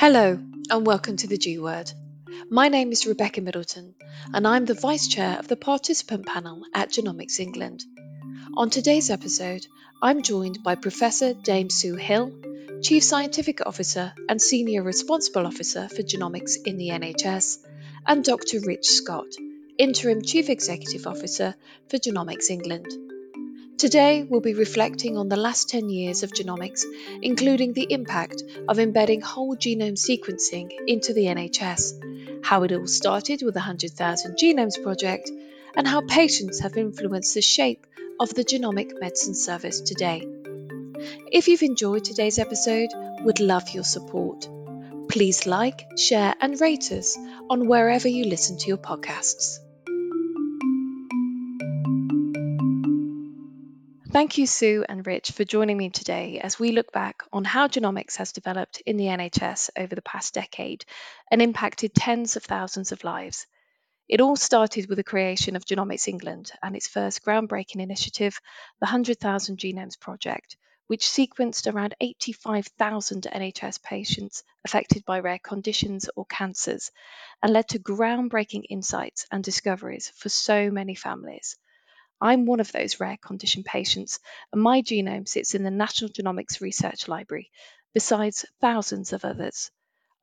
[0.00, 0.38] Hello,
[0.70, 1.90] and welcome to the G Word.
[2.48, 3.96] My name is Rebecca Middleton,
[4.32, 7.82] and I'm the Vice Chair of the Participant Panel at Genomics England.
[8.56, 9.66] On today's episode,
[10.00, 12.32] I'm joined by Professor Dame Sue Hill,
[12.80, 17.58] Chief Scientific Officer and Senior Responsible Officer for Genomics in the NHS,
[18.06, 18.60] and Dr.
[18.60, 19.26] Rich Scott,
[19.78, 21.56] Interim Chief Executive Officer
[21.88, 22.86] for Genomics England.
[23.78, 26.82] Today, we'll be reflecting on the last 10 years of genomics,
[27.22, 33.40] including the impact of embedding whole genome sequencing into the NHS, how it all started
[33.44, 35.30] with the 100,000 Genomes Project,
[35.76, 37.86] and how patients have influenced the shape
[38.18, 40.26] of the genomic medicine service today.
[41.30, 42.88] If you've enjoyed today's episode,
[43.24, 44.48] we'd love your support.
[45.08, 47.16] Please like, share, and rate us
[47.48, 49.60] on wherever you listen to your podcasts.
[54.10, 57.68] Thank you, Sue and Rich, for joining me today as we look back on how
[57.68, 60.86] genomics has developed in the NHS over the past decade
[61.30, 63.46] and impacted tens of thousands of lives.
[64.08, 68.40] It all started with the creation of Genomics England and its first groundbreaking initiative,
[68.80, 76.24] the 100,000 Genomes Project, which sequenced around 85,000 NHS patients affected by rare conditions or
[76.24, 76.90] cancers
[77.42, 81.58] and led to groundbreaking insights and discoveries for so many families.
[82.20, 84.18] I'm one of those rare condition patients,
[84.52, 87.50] and my genome sits in the National Genomics Research Library,
[87.94, 89.70] besides thousands of others.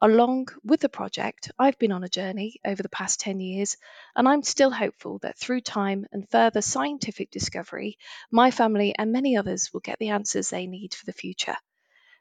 [0.01, 3.77] Along with the project, I've been on a journey over the past 10 years,
[4.13, 7.97] and I'm still hopeful that through time and further scientific discovery,
[8.29, 11.55] my family and many others will get the answers they need for the future.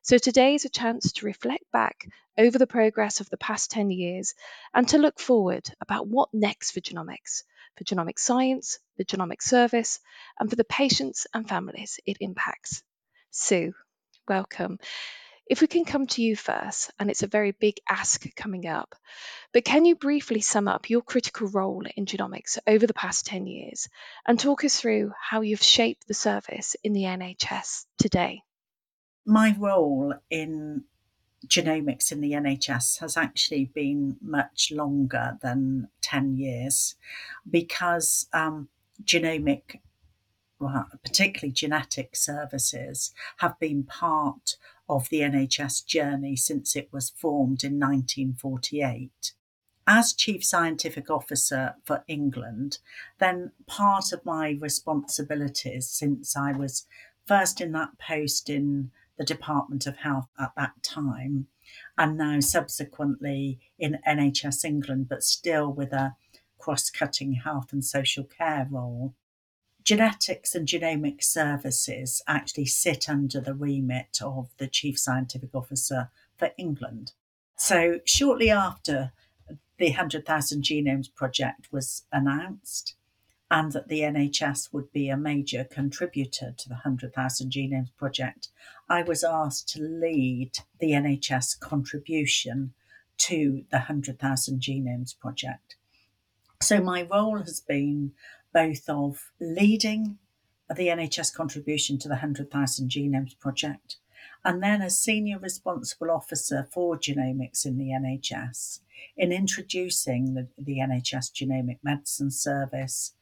[0.02, 2.06] So today is a chance to reflect back
[2.38, 4.34] over the progress of the past 10 years
[4.72, 7.42] and to look forward about what next for genomics
[7.76, 10.00] for genomic science, the genomic service,
[10.38, 12.82] and for the patients and families it impacts.
[13.30, 13.72] Sue,
[14.28, 14.78] welcome.
[15.46, 18.94] If we can come to you first, and it's a very big ask coming up,
[19.52, 23.46] but can you briefly sum up your critical role in genomics over the past 10
[23.46, 23.88] years
[24.26, 28.42] and talk us through how you've shaped the service in the NHS today?
[29.26, 30.84] My role in
[31.46, 36.94] genomics in the NHS has actually been much longer than 10 years
[37.50, 38.68] because um,
[39.02, 39.80] genomic,
[40.58, 44.56] well, particularly genetic services, have been part
[44.88, 49.32] of the NHS journey since it was formed in 1948.
[49.86, 52.78] As Chief Scientific Officer for England,
[53.18, 56.86] then part of my responsibilities since I was
[57.26, 61.46] first in that post in the Department of Health at that time,
[61.96, 66.16] and now subsequently in NHS England, but still with a
[66.58, 69.14] cross cutting health and social care role.
[69.82, 76.52] Genetics and genomic services actually sit under the remit of the Chief Scientific Officer for
[76.56, 77.12] England.
[77.56, 79.12] So, shortly after
[79.78, 82.94] the 100,000 Genomes Project was announced,
[83.54, 88.48] and that the NHS would be a major contributor to the 100,000 Genomes Project,
[88.88, 92.74] I was asked to lead the NHS contribution
[93.18, 95.76] to the 100,000 Genomes Project.
[96.60, 98.14] So my role has been
[98.52, 100.18] both of leading
[100.68, 103.98] the NHS contribution to the 100,000 Genomes Project
[104.44, 108.80] and then as Senior Responsible Officer for Genomics in the NHS
[109.16, 113.14] in introducing the, the NHS Genomic Medicine Service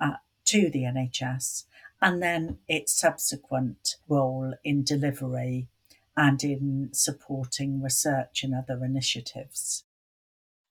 [0.00, 1.64] uh, to the NHS,
[2.02, 5.68] and then its subsequent role in delivery
[6.16, 9.84] and in supporting research and other initiatives.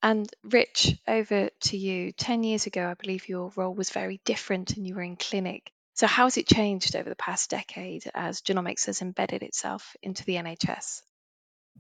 [0.02, 2.12] And Rich, over to you.
[2.14, 5.72] 10 years ago, I believe your role was very different and you were in clinic.
[5.96, 10.24] So, how has it changed over the past decade as genomics has embedded itself into
[10.24, 11.02] the NHS?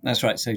[0.04, 0.38] That's right.
[0.38, 0.56] So,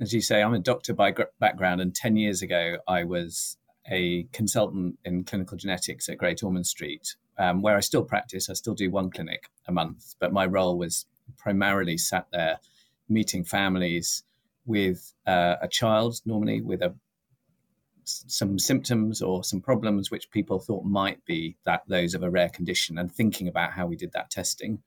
[0.00, 3.56] as you say, I'm a doctor by background, and 10 years ago, I was
[3.90, 8.48] a consultant in clinical genetics at Great Ormond Street, um, where I still practice.
[8.48, 11.06] I still do one clinic a month, but my role was
[11.38, 12.58] primarily sat there
[13.08, 14.24] meeting families
[14.64, 16.94] with uh, a child, normally with a
[18.04, 22.48] some symptoms or some problems which people thought might be that those of a rare
[22.48, 24.82] condition and thinking about how we did that testing.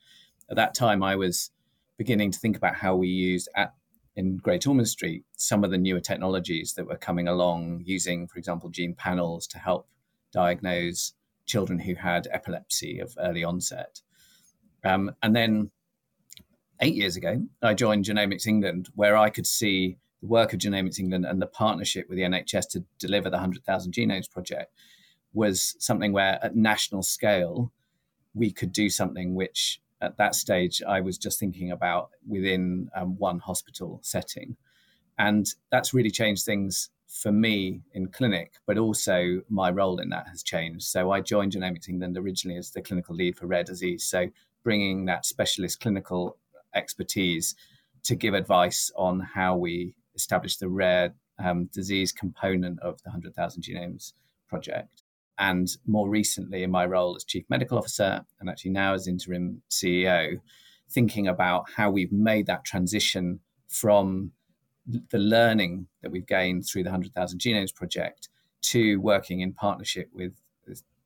[0.50, 1.51] At that time, I was
[1.98, 3.74] beginning to think about how we used at
[4.15, 8.39] in Great Ormond Street some of the newer technologies that were coming along, using, for
[8.39, 9.88] example, gene panels to help
[10.31, 11.13] diagnose
[11.45, 14.01] children who had epilepsy of early onset.
[14.83, 15.71] Um, and then
[16.81, 21.00] eight years ago, I joined Genomics England, where I could see the work of Genomics
[21.00, 24.71] England and the partnership with the NHS to deliver the 100,000 Genomes Project
[25.33, 27.71] was something where, at national scale,
[28.33, 33.18] we could do something which at that stage, I was just thinking about within um,
[33.18, 34.56] one hospital setting.
[35.18, 40.28] And that's really changed things for me in clinic, but also my role in that
[40.28, 40.86] has changed.
[40.86, 44.04] So I joined Genomics England originally as the clinical lead for rare disease.
[44.04, 44.28] So
[44.63, 46.38] bringing that specialist clinical
[46.74, 47.56] expertise
[48.04, 53.63] to give advice on how we establish the rare um, disease component of the 100,000
[53.63, 54.13] Genomes
[54.48, 55.04] project.
[55.38, 59.62] And more recently, in my role as Chief Medical Officer, and actually now as interim
[59.70, 60.40] CEO,
[60.90, 64.32] thinking about how we've made that transition from
[65.10, 68.30] the learning that we've gained through the 100,000 Genomes project
[68.62, 70.34] to working in partnership with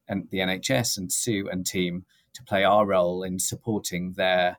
[0.07, 4.57] the NHS and Sue and team to play our role in supporting their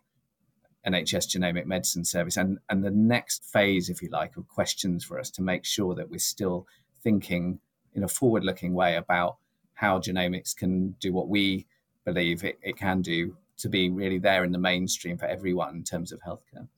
[0.87, 5.19] NHS genomic medicine service and, and the next phase, if you like, of questions for
[5.19, 6.67] us to make sure that we're still
[7.03, 7.61] thinking
[7.95, 9.37] in a forward looking way about
[9.81, 11.67] how genomics can do what we
[12.05, 15.85] believe it, it can do to be really there in the mainstream for everyone in
[15.85, 16.69] terms of healthcare.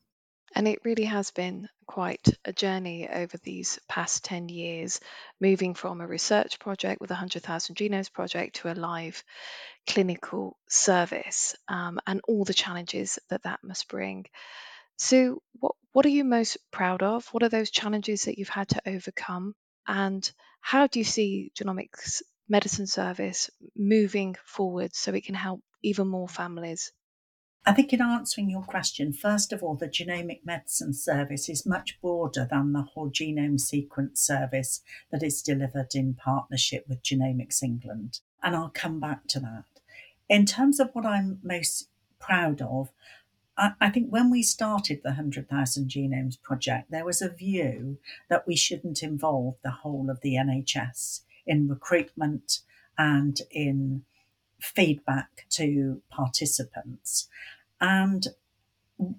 [0.54, 5.00] And it really has been quite a journey over these past 10 years,
[5.40, 9.24] moving from a research project with a 100,000 Genomes project to a live
[9.88, 14.26] clinical service um, and all the challenges that that must bring.
[14.96, 17.26] So, what, what are you most proud of?
[17.32, 19.56] What are those challenges that you've had to overcome?
[19.88, 26.08] And how do you see genomics medicine service moving forward so it can help even
[26.08, 26.92] more families?
[27.64, 32.00] I think in answering your question, first of all, the genomic medicine service is much
[32.00, 34.80] broader than the whole genome sequence service
[35.12, 38.18] that is delivered in partnership with Genomics England.
[38.42, 39.64] And I'll come back to that.
[40.28, 42.90] In terms of what I'm most proud of,
[43.56, 47.98] I, I think when we started the 100,000 Genomes Project, there was a view
[48.28, 52.60] that we shouldn't involve the whole of the NHS in recruitment
[52.98, 54.04] and in
[54.60, 57.28] feedback to participants.
[57.80, 58.28] And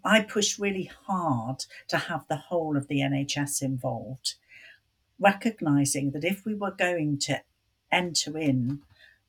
[0.05, 4.35] I pushed really hard to have the whole of the NHS involved,
[5.19, 7.41] recognizing that if we were going to
[7.91, 8.81] enter in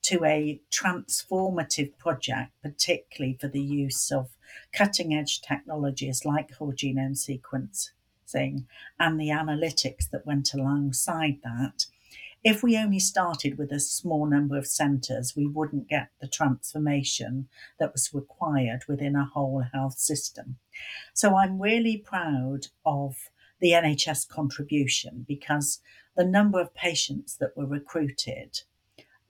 [0.02, 4.28] to a transformative project, particularly for the use of
[4.72, 8.64] cutting edge technologies like whole genome sequencing
[9.00, 11.86] and the analytics that went alongside that,
[12.44, 17.48] if we only started with a small number of centres, we wouldn't get the transformation
[17.80, 20.58] that was required within a whole health system.
[21.14, 23.30] So I'm really proud of
[23.60, 25.80] the NHS contribution because
[26.16, 28.60] the number of patients that were recruited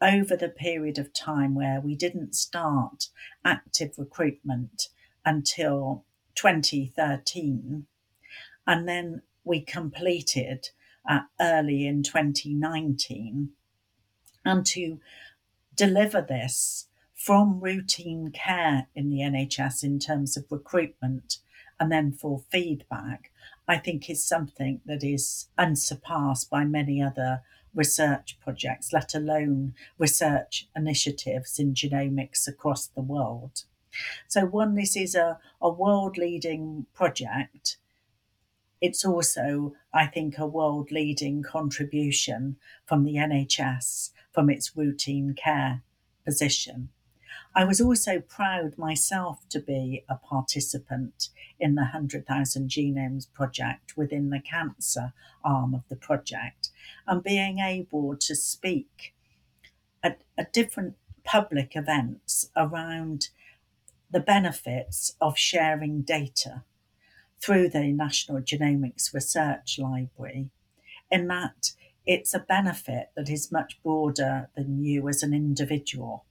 [0.00, 3.08] over the period of time where we didn't start
[3.44, 4.88] active recruitment
[5.24, 7.86] until 2013,
[8.66, 10.70] and then we completed
[11.08, 13.50] uh, early in 2019
[14.44, 14.98] and to
[15.74, 21.38] deliver this from routine care in the NHS in terms of recruitment
[21.80, 23.30] and then for feedback,
[23.66, 27.42] I think is something that is unsurpassed by many other
[27.74, 33.64] research projects, let alone research initiatives in genomics across the world.
[34.28, 37.76] So, one, this is a, a world leading project
[38.84, 45.82] it's also, I think, a world leading contribution from the NHS from its routine care
[46.26, 46.90] position.
[47.54, 54.28] I was also proud myself to be a participant in the 100,000 Genomes project within
[54.28, 56.68] the cancer arm of the project
[57.06, 59.14] and being able to speak
[60.02, 63.30] at, at different public events around
[64.10, 66.64] the benefits of sharing data
[67.44, 70.48] through the National Genomics Research Library,
[71.10, 71.72] in that
[72.06, 76.24] it's a benefit that is much broader than you as an individual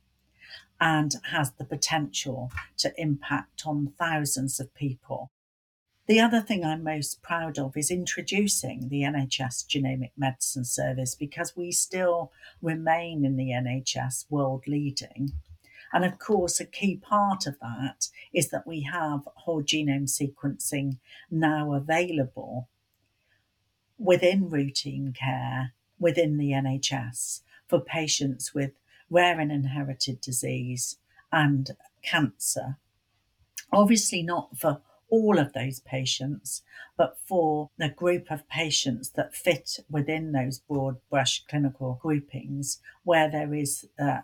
[0.82, 5.30] and has the potential to impact on thousands of people.
[6.08, 11.56] The other thing I'm most proud of is introducing the NHS Genomic Medicine Service because
[11.56, 15.34] we still remain in the NHS world leading
[15.94, 20.98] and of course, a key part of that is that we have whole genome sequencing
[21.30, 22.68] now available
[24.00, 28.72] within routine care within the NHS for patients with
[29.10, 30.98] rare and inherited disease
[31.32, 31.72] and
[32.02, 32.78] cancer.
[33.72, 36.64] Obviously, not for all of those patients,
[36.98, 43.30] but for the group of patients that fit within those broad brush clinical groupings where
[43.30, 44.22] there is uh,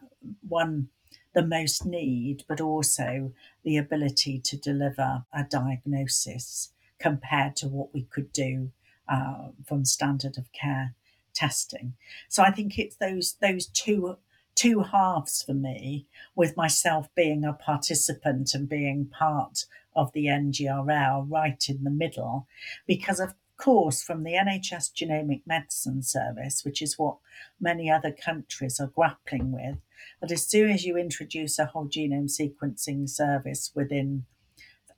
[0.47, 0.89] one
[1.33, 3.33] the most need, but also
[3.63, 8.71] the ability to deliver a diagnosis compared to what we could do
[9.07, 10.93] uh, from standard of care
[11.33, 11.93] testing.
[12.27, 14.17] So I think it's those those two
[14.55, 16.05] two halves for me,
[16.35, 22.45] with myself being a participant and being part of the NGRL right in the middle,
[22.85, 27.17] because of course from the NHS Genomic Medicine Service, which is what
[27.59, 29.77] many other countries are grappling with,
[30.21, 34.25] that as soon as you introduce a whole genome sequencing service within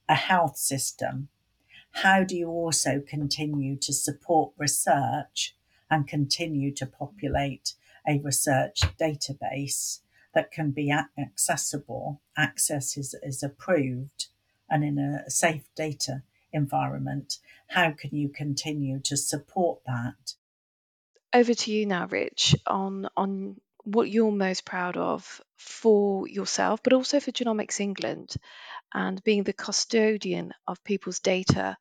[0.07, 1.27] a health system,
[1.95, 5.55] how do you also continue to support research
[5.89, 7.73] and continue to populate
[8.07, 9.99] a research database
[10.33, 14.27] that can be accessible, access is, is approved,
[14.69, 20.33] and in a safe data environment, how can you continue to support that?
[21.33, 26.93] Over to you now, Rich, on on what you're most proud of for yourself, but
[26.93, 28.35] also for Genomics England
[28.93, 31.77] and being the custodian of people's data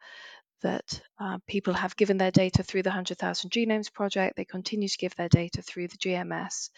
[0.62, 4.36] that uh, people have given their data through the 100,000 Genomes Project.
[4.36, 6.70] They continue to give their data through the GMS.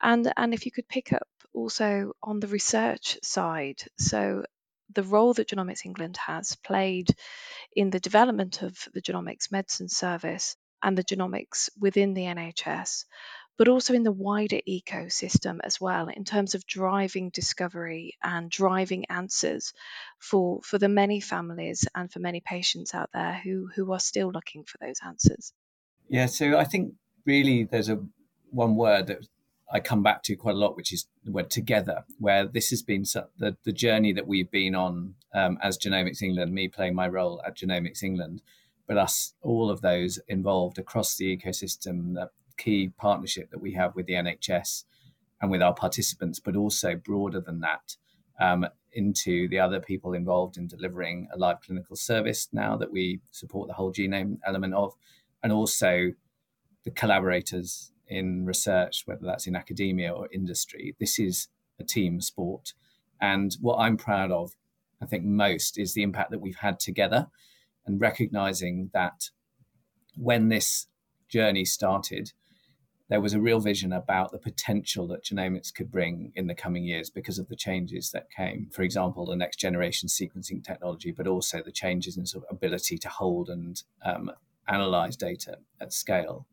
[0.00, 4.44] And, and if you could pick up also on the research side, so
[4.94, 7.08] the role that Genomics England has played
[7.74, 13.04] in the development of the Genomics Medicine Service and the genomics within the NHS,
[13.58, 19.04] but also in the wider ecosystem as well, in terms of driving discovery and driving
[19.10, 19.74] answers
[20.18, 24.30] for, for the many families and for many patients out there who, who are still
[24.30, 25.52] looking for those answers.
[26.08, 26.94] Yeah, so I think
[27.26, 28.02] really there's a
[28.50, 29.26] one word that
[29.72, 33.04] I come back to quite a lot, which is word together, where this has been
[33.38, 37.40] the, the journey that we've been on um, as Genomics England, me playing my role
[37.46, 38.42] at Genomics England,
[38.88, 43.94] but us, all of those involved across the ecosystem, the key partnership that we have
[43.94, 44.84] with the NHS
[45.40, 47.96] and with our participants, but also broader than that,
[48.40, 53.20] um, into the other people involved in delivering a live clinical service now that we
[53.30, 54.94] support the whole genome element of,
[55.44, 56.10] and also
[56.84, 60.94] the collaborators in research, whether that's in academia or industry.
[60.98, 61.48] This is
[61.78, 62.74] a team sport.
[63.20, 64.52] And what I'm proud of,
[65.00, 67.28] I think most, is the impact that we've had together
[67.86, 69.30] and recognizing that
[70.16, 70.86] when this
[71.28, 72.32] journey started,
[73.08, 76.84] there was a real vision about the potential that genomics could bring in the coming
[76.84, 78.68] years because of the changes that came.
[78.72, 82.98] For example, the next generation sequencing technology, but also the changes in sort of ability
[82.98, 84.30] to hold and um,
[84.68, 86.46] analyze data at scale.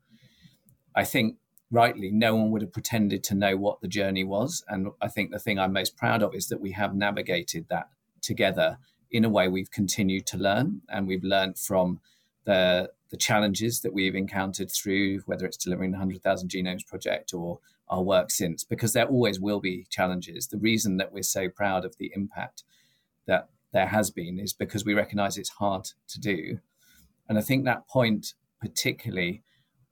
[0.96, 1.38] I think
[1.72, 4.64] rightly, no one would have pretended to know what the journey was.
[4.68, 7.90] And I think the thing I'm most proud of is that we have navigated that
[8.22, 8.78] together
[9.12, 12.00] in a way we've continued to learn and we've learned from
[12.46, 17.60] the, the challenges that we've encountered through whether it's delivering the 100,000 Genomes Project or
[17.90, 20.48] our work since, because there always will be challenges.
[20.48, 22.64] The reason that we're so proud of the impact
[23.28, 26.60] that there has been is because we recognize it's hard to do.
[27.30, 29.44] And I think that point, particularly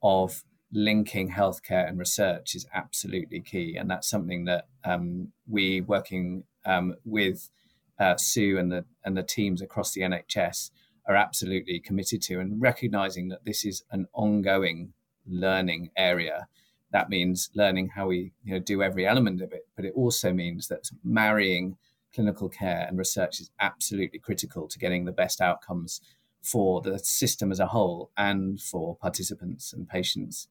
[0.02, 0.44] of
[0.76, 3.78] linking healthcare and research is absolutely key.
[3.78, 7.50] And that's something that um, we working um, with
[7.98, 10.72] uh, Sue and the and the teams across the NHS
[11.08, 14.94] are absolutely committed to, and recognizing that this is an ongoing
[15.26, 16.48] learning area.
[16.92, 20.34] That means learning how we you know, do every element of it, but it also
[20.34, 21.78] means that marrying
[22.14, 26.02] clinical care and research is absolutely critical to getting the best outcomes
[26.42, 30.48] for the system as a whole and for participants and patients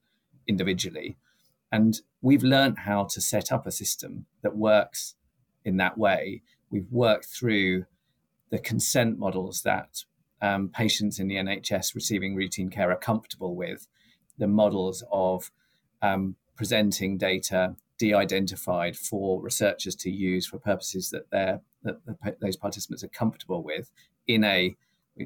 [0.46, 1.16] individually.
[1.72, 5.14] And we've learned how to set up a system that works
[5.64, 6.42] in that way.
[6.70, 7.86] We've worked through
[8.50, 10.04] the consent models that
[10.40, 13.88] um, patients in the NHS receiving routine care are comfortable with,
[14.38, 15.50] the models of
[16.02, 23.04] um, presenting data de-identified for researchers to use for purposes that, they're, that those participants
[23.04, 23.90] are comfortable with
[24.26, 24.76] in a,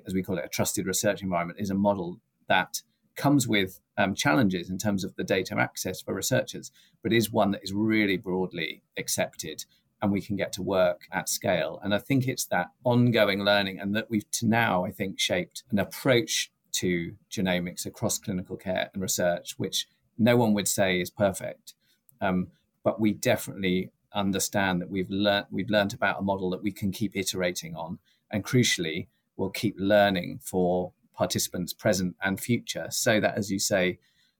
[0.06, 2.82] as we call it, a trusted research environment is a model that
[3.18, 6.72] comes with um, challenges in terms of the data access for researchers,
[7.02, 9.64] but is one that is really broadly accepted
[10.00, 11.80] and we can get to work at scale.
[11.82, 15.64] And I think it's that ongoing learning and that we've to now, I think, shaped
[15.70, 21.10] an approach to genomics across clinical care and research, which no one would say is
[21.10, 21.74] perfect.
[22.20, 22.48] Um,
[22.84, 26.90] but we definitely understand that we've learned we've learned about a model that we can
[26.90, 27.98] keep iterating on
[28.30, 29.06] and crucially
[29.36, 33.98] we'll keep learning for participants present and future so that as you say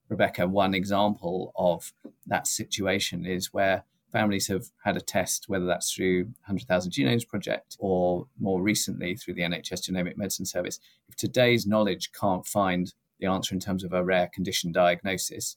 [0.08, 1.92] rebecca one example of
[2.24, 3.82] that situation is where
[4.12, 9.34] families have had a test whether that's through 100000 genomes project or more recently through
[9.34, 13.92] the nhs genomic medicine service if today's knowledge can't find the answer in terms of
[13.92, 15.56] a rare condition diagnosis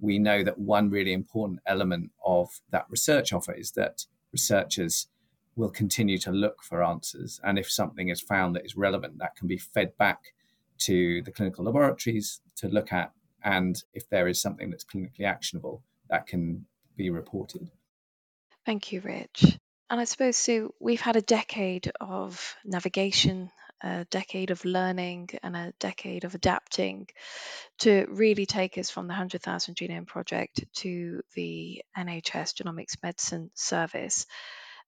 [0.00, 5.06] we know that one really important element of that research offer is that researchers
[5.54, 7.40] will continue to look for answers.
[7.42, 10.34] And if something is found that is relevant, that can be fed back
[10.78, 13.12] to the clinical laboratories to look at.
[13.44, 16.66] And if there is something that's clinically actionable, that can
[16.96, 17.70] be reported.
[18.64, 19.58] Thank you, Rich.
[19.88, 23.50] And I suppose, Sue, we've had a decade of navigation
[23.82, 27.06] a decade of learning and a decade of adapting
[27.78, 34.26] to really take us from the 100,000 Genome Project to the NHS Genomics Medicine Service.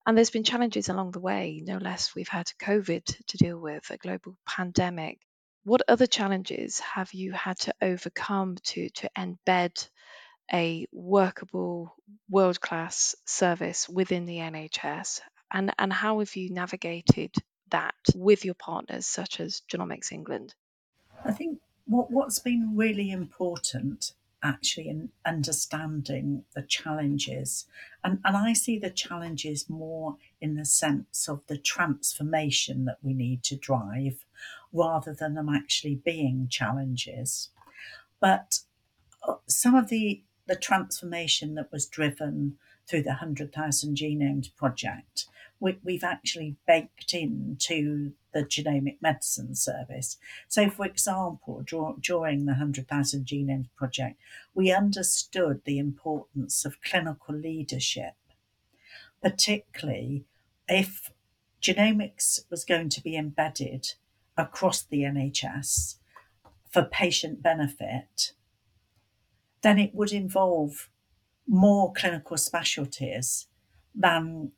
[0.05, 2.15] And there's been challenges along the way, no less.
[2.15, 5.19] We've had COVID to deal with, a global pandemic.
[5.69, 9.87] What other challenges have you had to overcome to, to embed
[10.51, 11.95] a workable,
[12.27, 15.21] world class service within the NHS?
[15.53, 17.35] And, and how have you navigated
[17.69, 20.55] that with your partners, such as Genomics England?
[21.23, 27.65] I think what, what's been really important actually in understanding the challenges.
[28.03, 33.13] And, and I see the challenges more in the sense of the transformation that we
[33.13, 34.25] need to drive
[34.71, 37.49] rather than them actually being challenges.
[38.19, 38.59] But
[39.27, 45.25] uh, some of the, the transformation that was driven through the 100,000 Genomes Project
[45.59, 50.17] we, have actually baked into the genomic medicine service.
[50.47, 54.19] So, for example, during the 100,000 Genomes Project,
[54.53, 58.13] we understood the importance of clinical leadership,
[59.21, 60.25] particularly
[60.67, 61.11] if
[61.61, 63.93] genomics was going to be embedded
[64.37, 65.95] across the NHS
[66.69, 68.33] for patient benefit,
[69.61, 70.89] then it would involve
[71.47, 73.47] more clinical specialties
[73.93, 74.51] than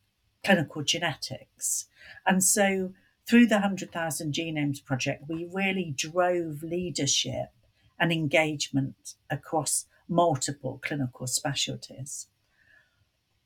[0.43, 1.87] clinical genetics.
[2.25, 2.93] And so
[3.27, 7.49] through the 100,000 Genomes Project, we really drove leadership
[7.99, 12.27] and engagement across multiple clinical specialties.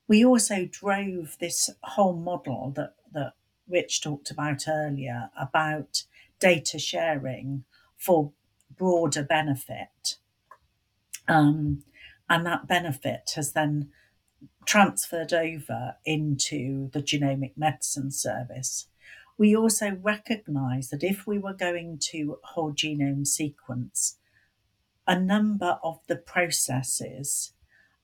[0.07, 3.33] We also drove this whole model that, that
[3.67, 6.03] Rich talked about earlier about
[6.39, 7.63] data sharing
[7.97, 8.31] for
[8.75, 10.17] broader benefit.
[11.27, 11.83] Um,
[12.29, 13.89] and that benefit has then
[14.65, 18.87] transferred over into the genomic medicine service.
[19.37, 24.17] We also recognise that if we were going to whole genome sequence,
[25.08, 27.53] a number of the processes,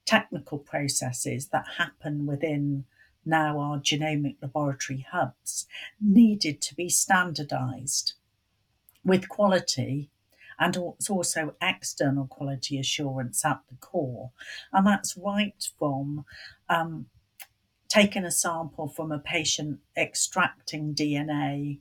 [0.05, 2.85] technical processes that happen within
[3.25, 5.67] now our genomic laboratory hubs,
[5.99, 8.13] needed to be standardised
[9.03, 10.09] with quality
[10.61, 14.29] and it's also external quality assurance at the core.
[14.71, 16.23] And that's right from
[16.69, 17.07] um,
[17.89, 21.79] taking a sample from a patient, extracting DNA,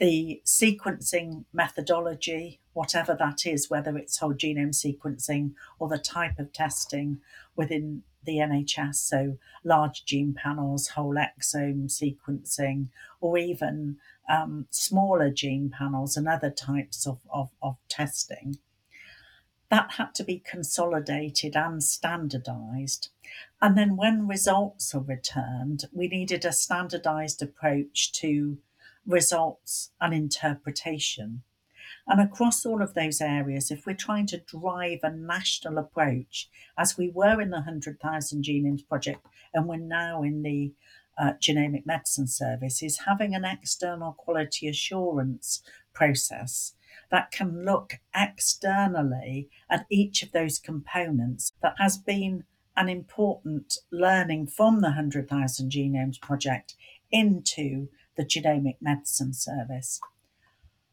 [0.00, 6.52] the sequencing methodology, whatever that is, whether it's whole genome sequencing or the type of
[6.52, 7.18] testing
[7.56, 12.86] within the NHS, so large gene panels, whole exome sequencing,
[13.20, 13.96] or even
[14.28, 18.58] um, smaller gene panels and other types of, of, of testing.
[19.70, 23.08] That had to be consolidated and standardized.
[23.60, 28.58] And then when results are returned, we needed a standardized approach to
[29.04, 31.42] results and interpretation.
[32.08, 36.96] And across all of those areas, if we're trying to drive a national approach, as
[36.96, 40.72] we were in the 100,000 Genomes Project, and we're now in the
[41.18, 46.74] uh, genomic medicine service is having an external quality assurance process
[47.10, 52.44] that can look externally at each of those components that has been
[52.76, 56.74] an important learning from the 100,000 Genomes Project
[57.10, 60.00] into the genomic medicine service.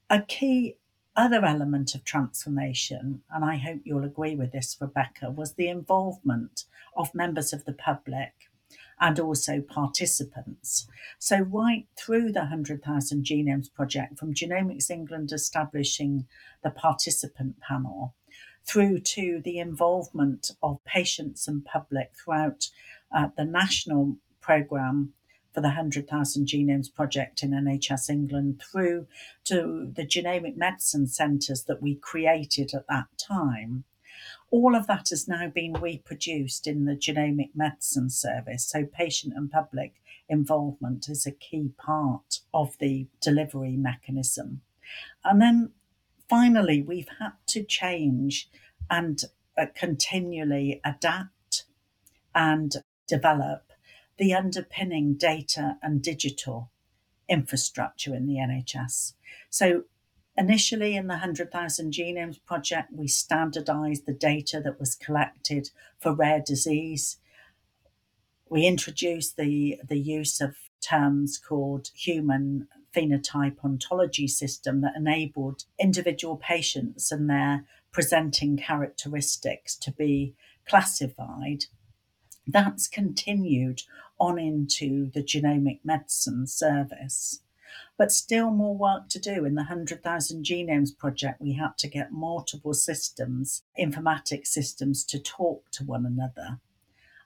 [0.09, 0.77] A key
[1.15, 6.65] other element of transformation, and I hope you'll agree with this, Rebecca, was the involvement
[6.95, 8.33] of members of the public
[8.99, 10.87] and also participants.
[11.19, 16.27] So, right through the 100,000 Genomes Project, from Genomics England establishing
[16.63, 18.13] the participant panel,
[18.65, 22.69] through to the involvement of patients and public throughout
[23.15, 25.13] uh, the national programme
[25.55, 29.07] for the 100,000 Genomes Project in NHS England, through
[29.45, 33.85] to the genomic medicine centres that we created at that time
[34.51, 38.65] all of that has now been reproduced in the genomic medicine service.
[38.65, 39.95] So, patient and public
[40.29, 44.61] involvement is a key part of the delivery mechanism.
[45.23, 45.71] And then
[46.29, 48.49] finally, we've had to change
[48.89, 49.23] and
[49.57, 51.65] uh, continually adapt
[52.33, 52.75] and
[53.07, 53.71] develop
[54.17, 56.71] the underpinning data and digital
[57.27, 59.13] infrastructure in the NHS.
[59.49, 59.83] So,
[60.37, 66.41] Initially, in the 100,000 Genomes Project, we standardized the data that was collected for rare
[66.45, 67.17] disease.
[68.49, 76.35] We introduced the, the use of terms called human phenotype ontology system that enabled individual
[76.35, 80.35] patients and their presenting characteristics to be
[80.67, 81.65] classified.
[82.45, 83.83] That's continued
[84.19, 87.41] on into the genomic medicine service.
[87.97, 89.45] but still more work to do.
[89.45, 95.69] In the 100,000 Genomes Project, we had to get multiple systems, informatics systems, to talk
[95.71, 96.59] to one another.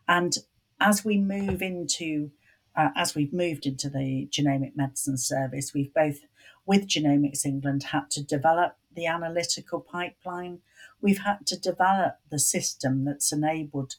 [0.07, 0.37] And
[0.79, 2.31] as we move into,
[2.75, 6.19] uh, as we've moved into the genomic medicine service, we've both,
[6.65, 10.59] with Genomics England, had to develop the analytical pipeline.
[11.01, 13.95] We've had to develop the system that's enabled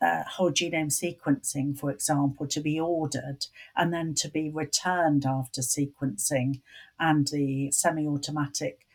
[0.00, 5.60] uh, whole genome sequencing, for example, to be ordered and then to be returned after
[5.60, 6.60] sequencing,
[6.98, 8.86] and the semi automatic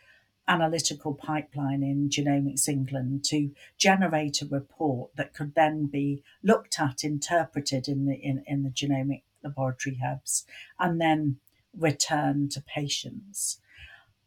[0.47, 7.03] analytical pipeline in Genomics England to generate a report that could then be looked at,
[7.03, 10.45] interpreted in the, in, in the genomic laboratory hubs,
[10.79, 11.37] and then
[11.77, 13.59] returned to patients.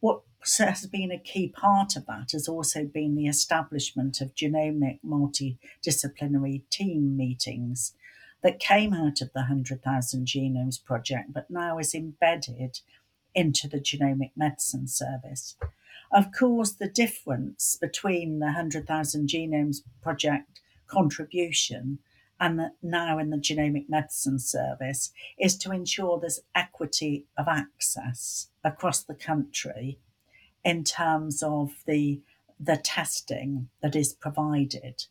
[0.00, 0.22] What
[0.58, 6.62] has been a key part of that has also been the establishment of genomic multidisciplinary
[6.70, 7.94] team meetings
[8.42, 12.80] that came out of the 100,000 Genomes Project, but now is embedded
[13.34, 15.56] into the Genomic Medicine Service.
[16.12, 22.00] Of course, the difference between the 100,000 Genomes Project contribution
[22.38, 28.48] and the, now in the Genomic Medicine Service is to ensure there's equity of access
[28.62, 29.98] across the country
[30.64, 32.22] in terms of the
[32.58, 35.04] the testing that is provided.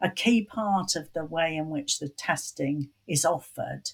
[0.00, 3.90] A key part of the way in which the testing is offered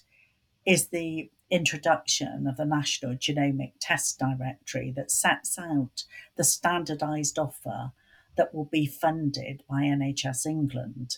[0.65, 6.03] is the introduction of the National Genomic Test Directory that sets out
[6.35, 7.91] the standardised offer
[8.35, 11.17] that will be funded by NHS England.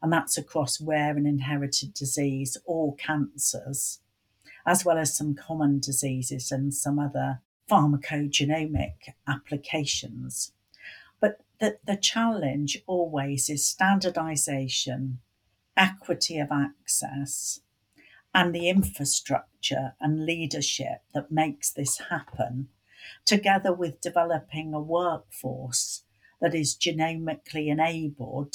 [0.00, 4.00] And that's across rare and inherited disease or cancers,
[4.64, 10.52] as well as some common diseases and some other pharmacogenomic applications.
[11.20, 15.18] But the, the challenge always is standardization,
[15.76, 17.60] equity of access,
[18.34, 22.68] and the infrastructure and leadership that makes this happen,
[23.24, 26.04] together with developing a workforce
[26.40, 28.54] that is genomically enabled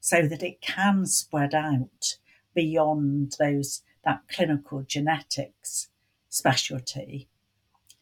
[0.00, 2.18] so that it can spread out
[2.54, 5.88] beyond those that clinical genetics
[6.28, 7.28] specialty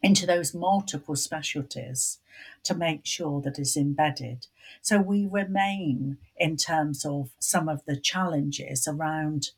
[0.02, 2.18] into those multiple specialties
[2.64, 4.46] to make sure that it's embedded.
[4.80, 9.50] So we remain in terms of some of the challenges around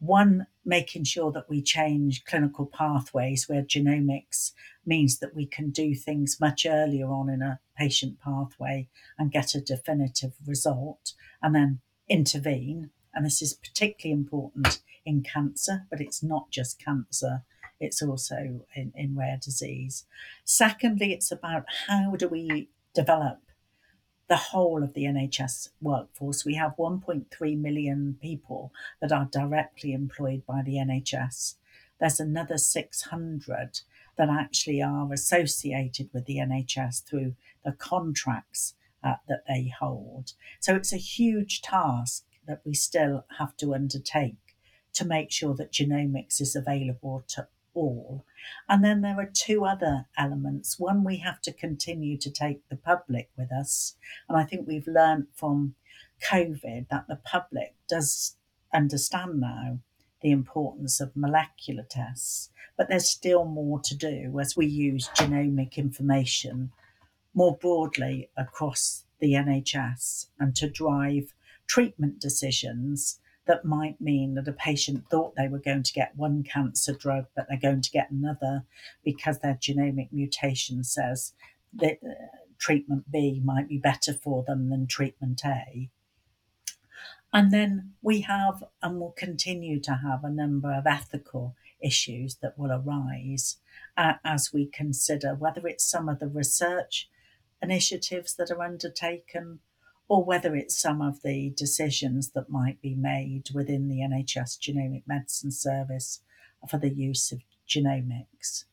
[0.00, 4.52] one, making sure that we change clinical pathways where genomics
[4.86, 9.54] means that we can do things much earlier on in a patient pathway and get
[9.54, 12.90] a definitive result and then intervene.
[13.14, 17.42] And this is particularly important in cancer, but it's not just cancer
[17.80, 20.04] it's also in, in rare disease.
[20.44, 23.40] Secondly, it's about how do we develop
[24.28, 26.44] the whole of the NHS workforce.
[26.44, 31.56] We have 1.3 million people that are directly employed by the NHS.
[31.98, 33.80] There's another 600
[34.16, 40.34] that actually are associated with the NHS through the contracts uh, that they hold.
[40.60, 44.36] So it's a huge task that we still have to undertake
[44.92, 48.24] to make sure that genomics is available to all.
[48.68, 50.78] And then there are two other elements.
[50.78, 53.96] One, we have to continue to take the public with us.
[54.28, 55.74] And I think we've learned from
[56.30, 58.36] COVID that the public does
[58.72, 59.78] understand now
[60.20, 62.50] the importance of molecular tests.
[62.76, 66.72] But there's still more to do as we use genomic information
[67.34, 71.34] more broadly across the NHS and to drive
[71.66, 76.44] treatment decisions that might mean that a patient thought they were going to get one
[76.44, 78.62] cancer drug, but they're going to get another
[79.04, 81.32] because their genomic mutation says
[81.72, 82.14] that uh,
[82.60, 85.90] treatment B might be better for them than treatment A.
[87.32, 92.56] And then we have and will continue to have a number of ethical issues that
[92.56, 93.56] will arise
[93.96, 97.10] uh, as we consider whether it's some of the research
[97.60, 99.58] initiatives that are undertaken
[100.10, 105.04] or whether it's some of the decisions that might be made within the NHS Genomic
[105.06, 106.20] Medicine Service
[106.68, 108.64] for the use of genomics.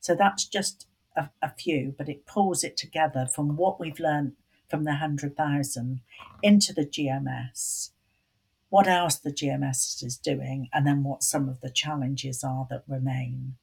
[0.00, 4.32] So that's just a, a few, but it pulls it together from what we've learned
[4.68, 6.00] from the 100,000
[6.42, 7.90] into the GMS,
[8.68, 12.82] what else the GMS is doing, and then what some of the challenges are that
[12.88, 13.54] remain.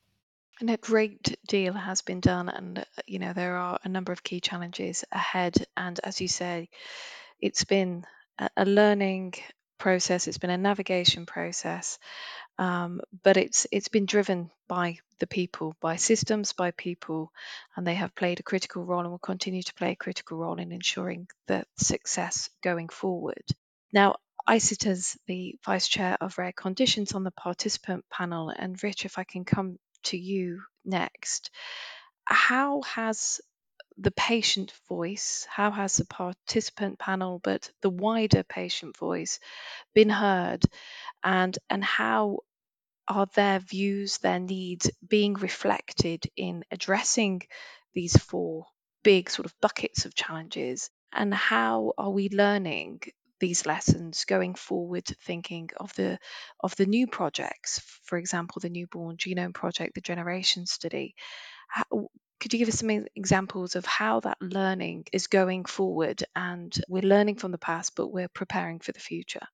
[0.62, 4.12] And a great deal has been done, and uh, you know there are a number
[4.12, 5.66] of key challenges ahead.
[5.76, 6.70] And as you say,
[7.40, 8.06] it's been
[8.56, 9.34] a, learning
[9.80, 10.28] process.
[10.28, 11.98] It's been a navigation process,
[12.60, 17.32] um, but it's it's been driven by the people, by systems, by people,
[17.76, 20.60] and they have played a critical role and will continue to play a critical role
[20.60, 23.46] in ensuring the success going forward.
[23.92, 28.82] Now, I sit as the Vice Chair of Rare Conditions on the participant panel, and
[28.84, 31.52] Rich, if I can come to you next.
[32.26, 33.42] How has
[33.98, 39.40] the patient voice, how has the participant panel, but the wider patient voice
[39.94, 40.64] been heard,
[41.24, 42.40] and and how
[43.08, 47.42] are their views, their needs being reflected in addressing
[47.94, 48.66] these four
[49.04, 50.90] big sort of buckets of challenges?
[51.14, 53.02] And how are we learning
[53.42, 56.18] these lessons going forward thinking of the
[56.62, 61.16] of the new projects for example the newborn genome project the generation study.
[61.68, 66.24] How, could you give us some examples of how that learning is going forward?
[66.36, 69.46] And we're learning from the past but we're preparing for the future.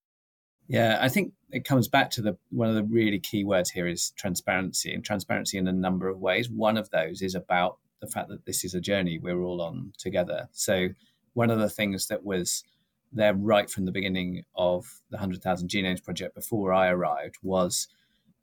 [0.67, 3.87] Yeah i think it comes back to the one of the really key words here
[3.87, 6.49] is transparency and transparency in a number of ways.
[6.49, 9.93] One of those is about the fact that this is a journey we're all on
[9.97, 10.49] together.
[10.51, 10.89] So
[11.33, 12.63] one of the things that was
[13.11, 17.87] there right from the beginning of the 100,000 Genomes Project before I arrived was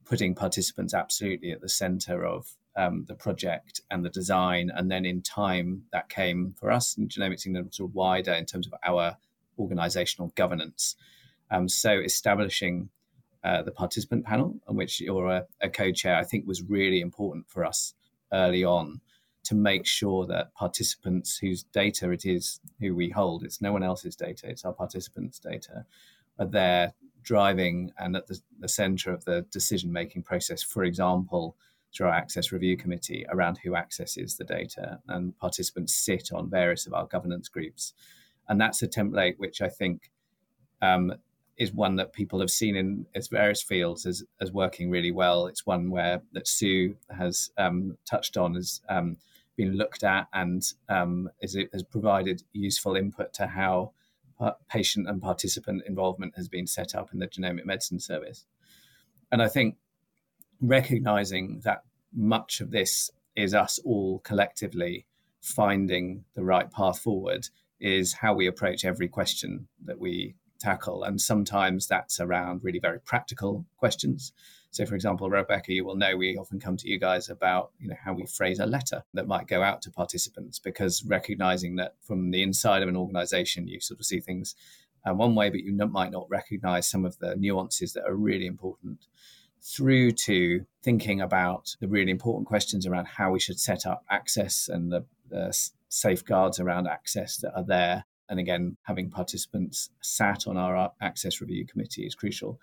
[0.04, 4.70] putting participants absolutely at the center of um, the project and the design.
[4.74, 8.46] And then in time, that came for us in Genomics England sort of wider in
[8.46, 9.16] terms of our
[9.58, 10.96] organizational governance.
[11.50, 12.88] Um, so establishing
[13.44, 17.00] uh, the participant panel, on which you're a, a co chair, I think was really
[17.00, 17.94] important for us
[18.32, 19.00] early on
[19.44, 23.82] to make sure that participants whose data it is who we hold, it's no one
[23.82, 25.84] else's data, it's our participants' data,
[26.38, 31.56] are there driving and at the, the center of the decision making process, for example,
[31.94, 36.86] through our access review committee around who accesses the data and participants sit on various
[36.86, 37.94] of our governance groups.
[38.48, 40.10] And that's a template which I think
[40.82, 41.14] um,
[41.56, 45.46] is one that people have seen in its various fields as, as working really well.
[45.46, 49.16] It's one where that Sue has um, touched on as um,
[49.56, 53.92] been looked at and um, is, has provided useful input to how
[54.68, 58.46] patient and participant involvement has been set up in the genomic medicine service.
[59.30, 59.76] And I think
[60.60, 65.06] recognizing that much of this is us all collectively
[65.40, 67.48] finding the right path forward
[67.80, 71.04] is how we approach every question that we tackle.
[71.04, 74.32] And sometimes that's around really very practical questions.
[74.74, 77.86] So, for example, Rebecca, you will know we often come to you guys about you
[77.86, 81.94] know how we phrase a letter that might go out to participants because recognizing that
[82.02, 84.56] from the inside of an organization, you sort of see things
[85.06, 88.46] uh, one way, but you might not recognize some of the nuances that are really
[88.46, 89.06] important
[89.62, 94.66] through to thinking about the really important questions around how we should set up access
[94.66, 95.56] and the, the
[95.88, 98.04] safeguards around access that are there.
[98.28, 102.58] And again, having participants sat on our access review committee is crucial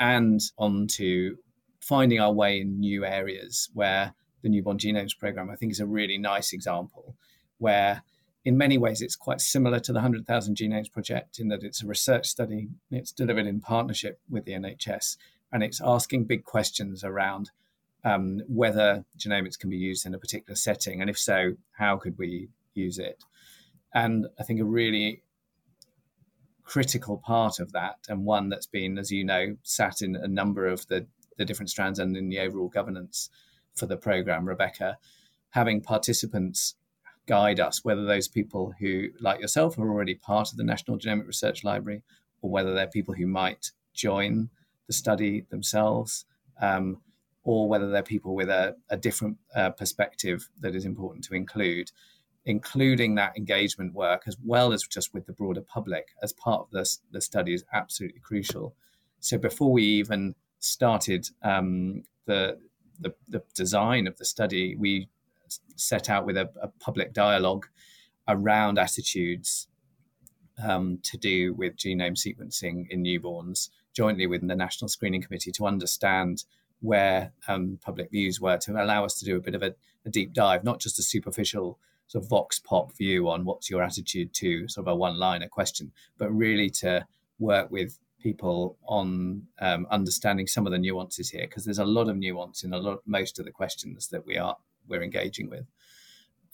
[0.00, 1.36] and on to
[1.80, 5.86] finding our way in new areas where the newborn genomes program i think is a
[5.86, 7.16] really nice example
[7.58, 8.02] where
[8.44, 11.86] in many ways it's quite similar to the 100000 genomes project in that it's a
[11.86, 15.16] research study it's delivered in partnership with the nhs
[15.52, 17.50] and it's asking big questions around
[18.04, 22.16] um, whether genomics can be used in a particular setting and if so how could
[22.18, 23.24] we use it?
[23.92, 25.22] And i think a really
[26.66, 30.66] critical part of that, and one that's been, as you know, sat in a number
[30.66, 31.06] of the,
[31.38, 33.30] the different strands and in the overall governance
[33.74, 34.98] for the program, Rebecca,
[35.50, 36.74] having participants
[37.26, 41.26] guide us, whether those people who, like yourself, are already part of the National Genomic
[41.26, 42.02] Research Library,
[42.42, 44.50] or whether they're people who might join
[44.86, 46.24] the study themselves,
[46.60, 46.98] um,
[47.44, 51.92] or whether they're people with a, a different uh, perspective that is important to include
[52.46, 56.70] including that engagement work as well as just with the broader public as part of
[56.70, 58.74] the, the study is absolutely crucial.
[59.18, 62.58] So before we even started um, the,
[63.00, 65.08] the, the design of the study, we
[65.74, 67.66] set out with a, a public dialogue
[68.28, 69.66] around attitudes
[70.62, 75.66] um, to do with genome sequencing in newborns, jointly with the National Screening Committee, to
[75.66, 76.44] understand
[76.80, 80.10] where um, public views were, to allow us to do a bit of a, a
[80.10, 81.78] deep dive, not just a superficial
[82.08, 85.48] sort of vox pop view on what's your attitude to sort of a one liner
[85.48, 87.06] question, but really to
[87.38, 92.08] work with people on um, understanding some of the nuances here because there's a lot
[92.08, 94.56] of nuance in a lot most of the questions that we are
[94.88, 95.66] we're engaging with.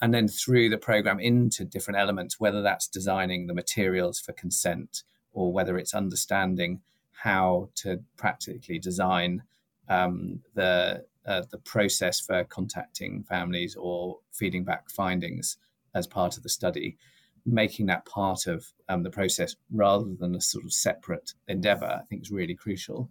[0.00, 5.02] And then through the program into different elements whether that's designing the materials for consent
[5.32, 6.80] or whether it's understanding
[7.12, 9.42] how to practically design
[9.88, 15.56] um, the uh, the process for contacting families or feeding back findings
[15.94, 16.96] as part of the study,
[17.44, 22.04] making that part of um, the process rather than a sort of separate endeavor, I
[22.08, 23.10] think is really crucial.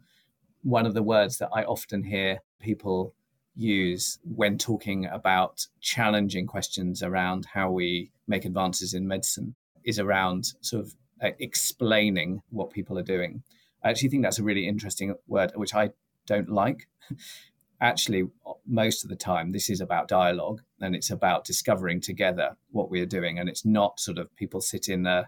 [0.64, 3.14] One of the words that I often hear people
[3.56, 10.54] use when talking about challenging questions around how we make advances in medicine is around
[10.62, 13.44] sort of uh, explaining what people are doing.
[13.84, 15.92] I actually think that's a really interesting word, which I
[16.26, 16.88] don't like
[17.82, 18.28] actually
[18.66, 23.02] most of the time this is about dialogue and it's about discovering together what we
[23.02, 23.40] are doing.
[23.40, 25.28] And it's not sort of people sit in a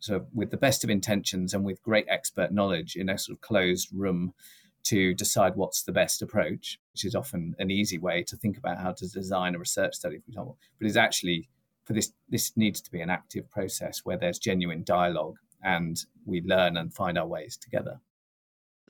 [0.00, 3.36] sort of with the best of intentions and with great expert knowledge in a sort
[3.36, 4.34] of closed room
[4.82, 8.76] to decide what's the best approach which is often an easy way to think about
[8.78, 10.58] how to design a research study for example.
[10.78, 11.48] But it's actually
[11.84, 16.42] for this this needs to be an active process where there's genuine dialogue and we
[16.42, 18.00] learn and find our ways together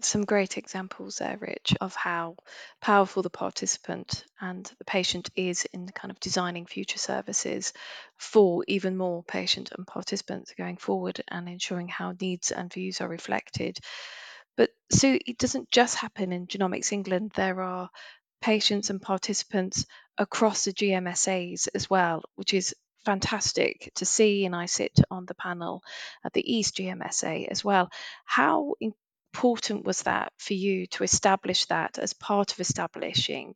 [0.00, 2.36] some great examples there, Rich, of how
[2.80, 7.72] powerful the participant and the patient is in kind of designing future services
[8.16, 13.08] for even more patient and participants going forward and ensuring how needs and views are
[13.08, 13.78] reflected.
[14.56, 17.32] But Sue, it doesn't just happen in Genomics England.
[17.34, 17.90] There are
[18.40, 19.86] patients and participants
[20.18, 24.44] across the GMSAs as well, which is fantastic to see.
[24.44, 25.82] And I sit on the panel
[26.24, 27.90] at the East GMSA as well.
[28.24, 28.74] How
[29.34, 33.54] important was that for you to establish that as part of establishing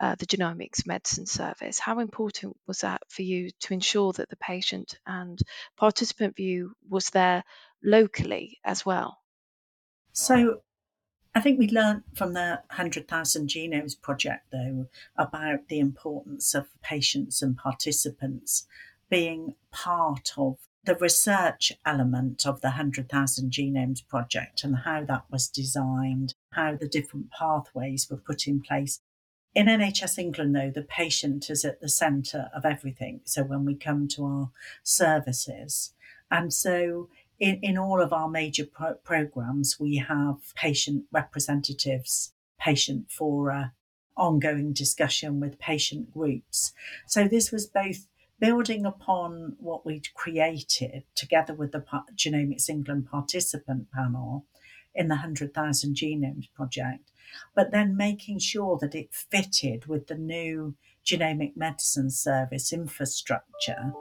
[0.00, 1.78] uh, the genomics medicine service?
[1.78, 5.38] How important was that for you to ensure that the patient and
[5.76, 7.44] participant view was there
[7.82, 9.18] locally as well?
[10.12, 10.62] So,
[11.32, 17.40] I think we learned from the 100,000 Genomes Project, though, about the importance of patients
[17.40, 18.66] and participants
[19.10, 25.48] being part of the research element of the 100,000 Genomes Project and how that was
[25.48, 29.00] designed, how the different pathways were put in place.
[29.54, 33.20] In NHS England, though, the patient is at the centre of everything.
[33.24, 34.50] So when we come to our
[34.82, 35.92] services,
[36.30, 43.10] and so in, in all of our major pro- programs, we have patient representatives, patient
[43.10, 43.72] fora,
[44.16, 46.72] ongoing discussion with patient groups.
[47.06, 48.06] So this was both
[48.44, 51.82] building upon what we'd created together with the
[52.14, 54.44] Genomics England participant panel
[54.94, 57.10] in the 100,000 Genomes Project,
[57.54, 60.74] but then making sure that it fitted with the new
[61.06, 63.94] genomic medicine service infrastructure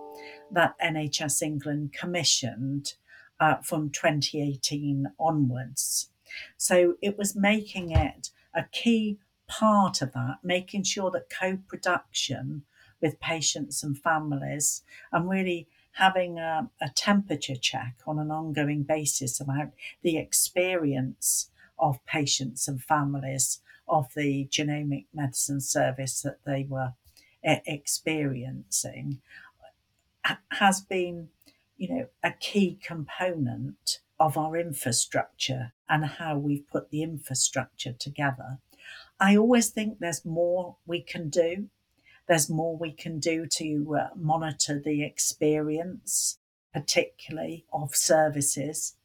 [0.52, 2.96] that NHS England commissioned
[3.40, 6.10] uh, from 2018 onwards.
[6.58, 12.64] So it was making it a key part of that, making sure that co production
[13.04, 19.42] with patients and families and really having a, a, temperature check on an ongoing basis
[19.42, 26.94] about the experience of patients and families of the genomic medicine service that they were
[27.44, 29.20] experiencing
[30.52, 31.28] has been
[31.76, 38.60] you know a key component of our infrastructure and how we've put the infrastructure together.
[39.20, 41.68] I always think there's more we can do
[42.28, 46.40] there's more we can do to uh, monitor the experience,
[46.74, 48.96] particularly of services.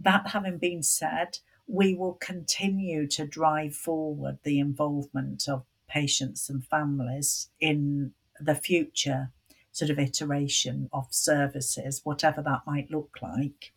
[0.00, 6.64] That having been said, we will continue to drive forward the involvement of patients and
[6.64, 9.30] families in the future
[9.72, 13.72] sort of iteration of services, whatever that might look like.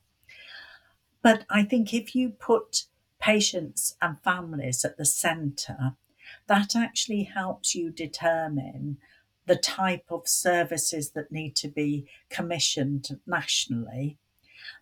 [1.22, 2.86] But I think if you put
[3.20, 5.96] patients and families at the centre,
[6.48, 8.98] that actually helps you determine
[9.46, 14.18] the type of services that need to be commissioned nationally,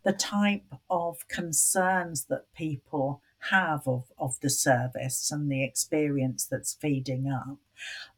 [0.04, 6.74] the type of concerns that people have of, of the service and the experience that's
[6.74, 7.58] feeding up.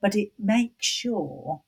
[0.02, 1.62] But it makes sure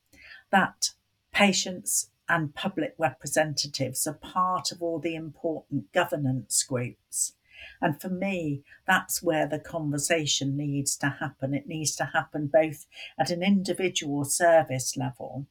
[0.50, 0.92] that
[1.32, 7.34] patients and public representatives are part of all the important governance groups
[7.82, 11.54] and for me, that's where the conversation needs to happen.
[11.54, 12.86] It needs to happen both
[13.20, 15.48] at an individual service level,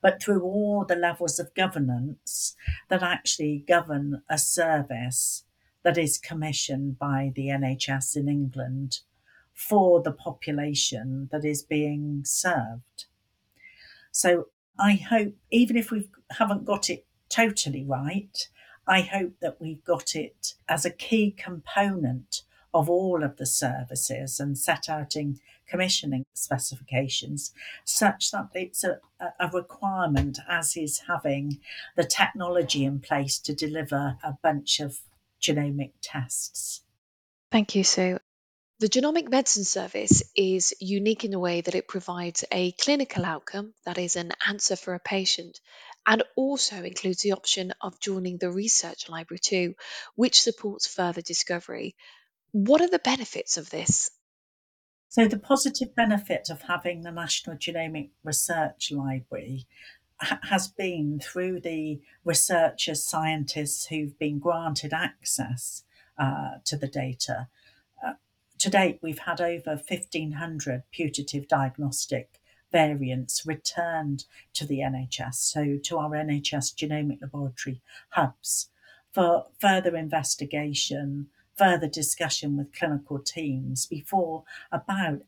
[0.00, 2.56] but through all the levels of governance
[2.88, 5.44] that actually govern a service
[5.82, 9.00] that is commissioned by the NHS in England
[9.52, 13.06] for the population that is being served.
[14.10, 14.48] So
[14.78, 18.48] I hope, even if we haven't got it totally right,
[18.86, 24.40] I hope that we've got it as a key component of all of the services
[24.40, 27.52] and set out in commissioning specifications
[27.84, 28.98] such that it's a,
[29.40, 31.60] a, requirement as is having
[31.96, 34.98] the technology in place to deliver a bunch of
[35.40, 36.82] genomic tests.
[37.50, 38.18] Thank you, Sue.
[38.80, 43.72] The Genomic Medicine Service is unique in the way that it provides a clinical outcome,
[43.84, 45.60] that is, an answer for a patient,
[46.06, 49.74] and also includes the option of joining the research library too,
[50.14, 51.96] which supports further discovery.
[52.52, 54.10] What are the benefits of this?
[55.08, 59.66] So, the positive benefit of having the National Genomic Research Library
[60.18, 65.84] has been through the researchers, scientists who've been granted access
[66.18, 67.48] uh, to the data
[68.64, 72.40] To date, we've had over 1,500 putative diagnostic
[72.74, 78.68] variants returned to the NHS, so to our NHS genomic laboratory hubs,
[79.12, 85.20] for further investigation, further discussion with clinical teams before about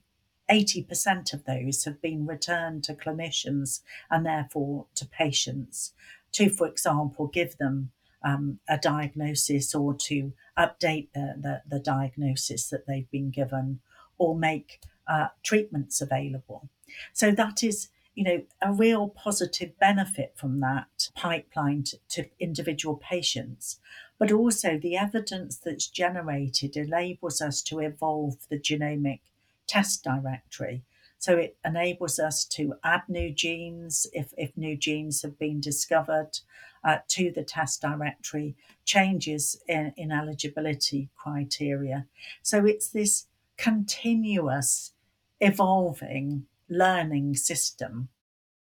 [0.50, 3.80] 80% of those have been returned to clinicians
[4.10, 5.92] and therefore to patients
[6.32, 7.92] to, for example, give them
[8.24, 13.78] um, a diagnosis or to update the, the, the, diagnosis that they've been given
[14.18, 16.68] or make uh, treatments available.
[17.12, 22.96] So that is, you know, a real positive benefit from that pipeline to, to individual
[22.96, 23.78] patients.
[24.18, 29.20] But also the evidence that's generated enables us to evolve the genomic
[29.66, 30.82] test directory.
[31.18, 36.38] So it enables us to add new genes if, if new genes have been discovered
[36.84, 42.06] uh, to the test directory, changes in, in eligibility criteria.
[42.42, 43.26] So it's this
[43.56, 44.92] continuous
[45.40, 48.08] evolving learning system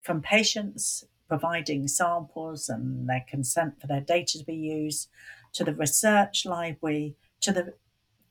[0.02, 5.08] from patients providing samples and their consent for their data to be used
[5.52, 7.74] to the research library to the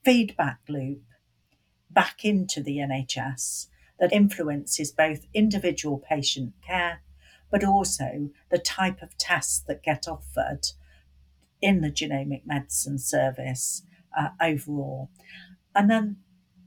[0.03, 1.01] feedback loop
[1.89, 3.67] back into the NHS
[3.99, 7.01] that influences both individual patient care
[7.51, 10.67] but also the type of tests that get offered
[11.61, 13.83] in the genomic medicine service
[14.17, 15.09] uh, overall.
[15.75, 16.17] And then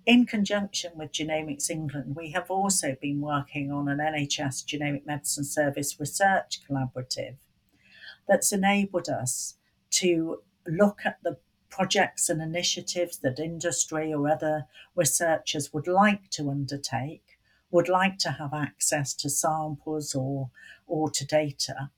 [0.04, 5.44] in conjunction with Genomics England, we have also been working on an NHS Genomic Medicine
[5.44, 7.36] Service research collaborative
[8.28, 9.56] that's enabled us
[9.90, 11.38] to look at the
[11.68, 17.38] projects and initiatives that industry or other researchers would like to undertake,
[17.70, 20.50] would like to have access to samples or,
[20.86, 21.90] or to data,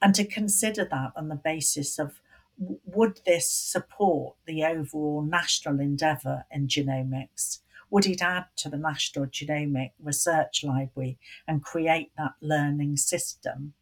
[0.00, 2.20] and to consider that on the basis of
[2.58, 7.60] would this support the overall national endeavour in genomics?
[7.90, 13.74] Would it add to the National Genomic Research Library and create that learning system?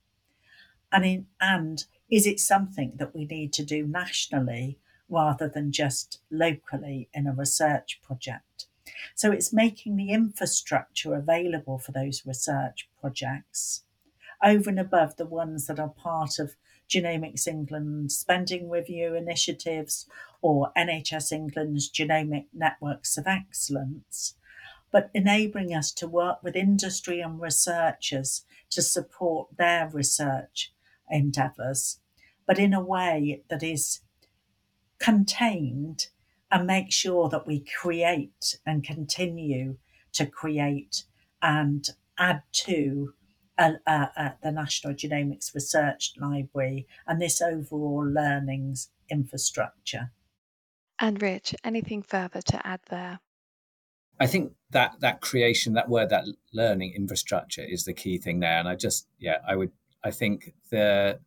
[0.93, 6.21] And, in, and is it something that we need to do nationally rather than just
[6.31, 8.67] locally in a research project?
[9.15, 13.83] So it's making the infrastructure available for those research projects
[14.45, 16.55] over and above the ones that are part of
[16.89, 20.07] Genomics England spending review initiatives
[20.43, 24.37] or NHS England's genomic networks of excellence,
[24.93, 30.73] but enabling us to work with industry and researchers to support their research
[31.09, 32.01] endeavours,
[32.47, 34.01] but in a way that is
[34.99, 36.09] contained
[36.51, 39.77] and make sure that we create and continue
[40.13, 41.05] to create
[41.43, 43.15] and add to
[43.59, 50.11] uh, uh, uh, the National Genomics Research Library and this overall learnings infrastructure.
[51.01, 53.21] And Rich, anything further to add there?
[54.21, 58.59] I think that that creation, that word, that learning infrastructure is the key thing there.
[58.59, 59.73] And I just, yeah, I would,
[60.05, 61.19] I think the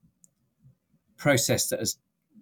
[1.18, 1.98] process that has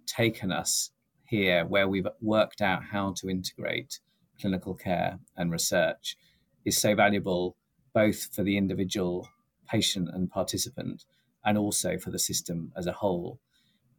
[0.06, 0.90] taken us
[1.24, 3.98] here, where we've worked out how to integrate
[4.40, 6.16] clinical care and research,
[6.64, 7.56] is so valuable
[7.92, 9.28] both for the individual
[9.66, 11.04] patient and participant,
[11.44, 13.38] and also for the system as a whole.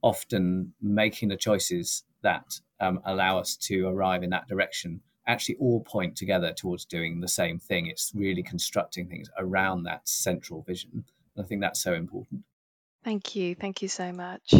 [0.01, 5.81] Often making the choices that um, allow us to arrive in that direction actually all
[5.81, 7.87] point together towards doing the same thing.
[7.87, 11.03] It's really constructing things around that central vision.
[11.35, 12.43] And I think that's so important.
[13.03, 13.53] Thank you.
[13.53, 14.55] Thank you so much.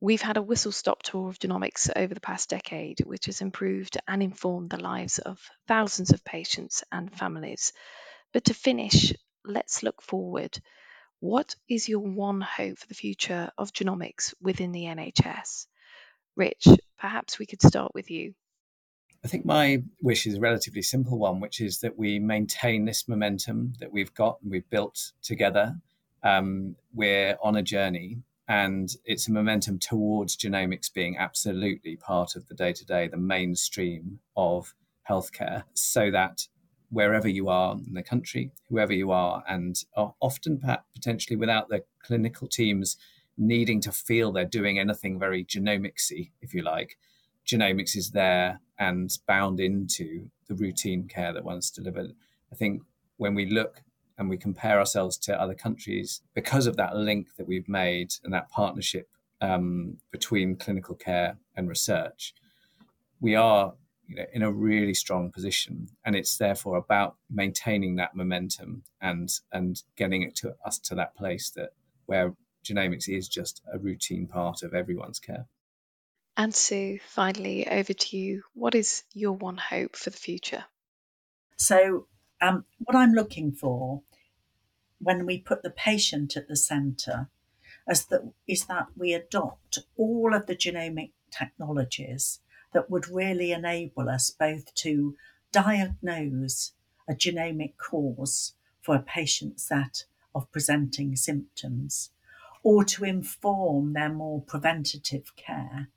[0.00, 3.96] We've had a whistle stop tour of genomics over the past decade, which has improved
[4.06, 7.72] and informed the lives of thousands of patients and families.
[8.32, 9.12] But to finish,
[9.44, 10.58] let's look forward.
[11.20, 15.66] What is your one hope for the future of genomics within the NHS?
[16.36, 16.68] Rich,
[16.98, 18.34] perhaps we could start with you.
[19.24, 23.08] I think my wish is a relatively simple one, which is that we maintain this
[23.08, 25.76] momentum that we've got and we've built together.
[26.22, 32.46] Um, we're on a journey, and it's a momentum towards genomics being absolutely part of
[32.46, 34.74] the day to day, the mainstream of
[35.08, 36.46] healthcare, so that
[36.90, 40.60] wherever you are in the country, whoever you are, and are often
[40.94, 42.96] potentially without the clinical teams
[43.36, 46.98] needing to feel they're doing anything very genomicsy, if you like.
[47.46, 52.12] Genomics is there and bound into the routine care that one's delivered.
[52.52, 52.82] I think
[53.16, 53.82] when we look
[54.16, 58.32] and we compare ourselves to other countries, because of that link that we've made and
[58.32, 59.08] that partnership
[59.40, 62.34] um, between clinical care and research,
[63.20, 63.74] we are
[64.08, 65.88] you know, in a really strong position.
[66.04, 71.14] And it's therefore about maintaining that momentum and and getting it to us to that
[71.14, 71.70] place that
[72.06, 72.34] where
[72.64, 75.46] genomics is just a routine part of everyone's care.
[76.36, 78.42] And Sue, finally, over to you.
[78.54, 80.64] What is your one hope for the future?
[81.56, 82.06] So,
[82.40, 84.02] um, what I'm looking for
[85.00, 87.28] when we put the patient at the centre
[87.88, 92.40] is that, is that we adopt all of the genomic technologies
[92.72, 95.16] that would really enable us both to
[95.52, 96.72] diagnose
[97.08, 100.04] a genomic cause for a patient's set
[100.34, 102.10] of presenting symptoms
[102.62, 105.88] or to inform their more preventative care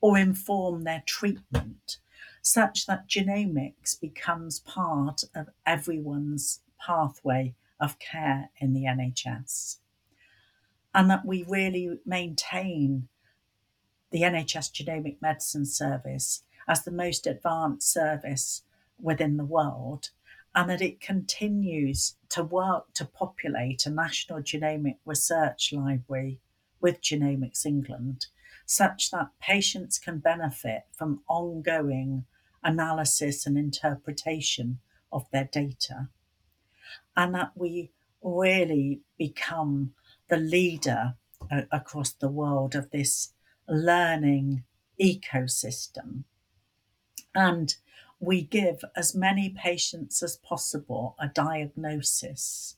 [0.00, 1.98] or inform their treatment
[2.42, 9.78] such that genomics becomes part of everyone's pathway of care in the NHS.
[10.94, 13.08] And that we really maintain
[14.14, 18.62] the NHS Genomic Medicine Service as the most advanced service
[19.02, 20.10] within the world,
[20.54, 26.38] and that it continues to work to populate a national genomic research library
[26.80, 28.26] with Genomics England,
[28.64, 32.24] such that patients can benefit from ongoing
[32.62, 34.78] analysis and interpretation
[35.12, 36.08] of their data,
[37.16, 37.90] and that we
[38.22, 39.92] really become
[40.28, 41.16] the leader
[41.50, 43.33] uh, across the world of this
[43.68, 44.64] learning
[45.00, 46.24] ecosystem.
[47.34, 47.74] And
[48.20, 52.76] we give as many patients as possible a diagnosis,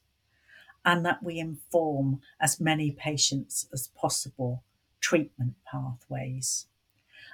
[0.84, 4.62] and that we inform as many patients as possible
[5.00, 6.66] treatment pathways.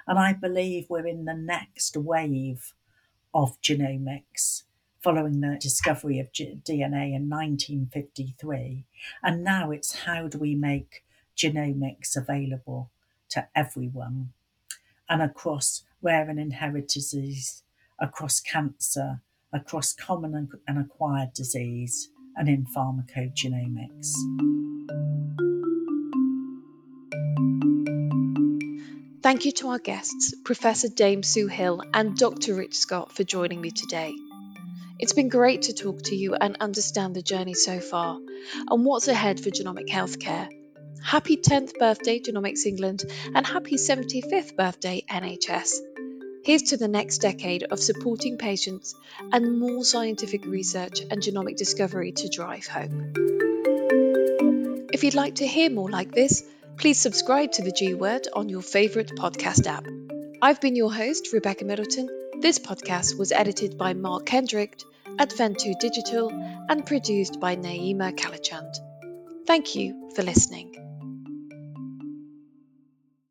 [0.07, 2.73] And I believe we're in the next wave
[3.33, 4.63] of genomics
[5.01, 8.85] following the discovery of G- DNA in 1953.
[9.21, 11.03] And now it's how do we make
[11.35, 12.91] genomics available
[13.33, 14.29] to everyone
[15.09, 17.63] and across rare and inherited disease,
[17.99, 19.21] across cancer,
[19.51, 24.13] across common and acquired disease, and in pharmacogenomics.
[29.21, 32.55] Thank you to our guests, Professor Dame Sue Hill and Dr.
[32.55, 34.13] Rich Scott, for joining me today.
[34.99, 38.19] It's been great to talk to you and understand the journey so far
[38.69, 40.49] and what's ahead for genomic healthcare.
[41.03, 43.03] Happy 10th birthday, Genomics England,
[43.35, 45.75] and happy 75th birthday, NHS.
[46.43, 48.95] Here's to the next decade of supporting patients
[49.31, 52.91] and more scientific research and genomic discovery to drive hope.
[54.91, 56.43] If you'd like to hear more like this,
[56.77, 59.85] Please subscribe to the G Word on your favourite podcast app.
[60.41, 62.09] I've been your host, Rebecca Middleton.
[62.41, 64.81] This podcast was edited by Mark Kendrick
[65.17, 66.29] at Ventoux Digital
[66.67, 68.75] and produced by Naimah Callachand.
[69.45, 70.92] Thank you for listening.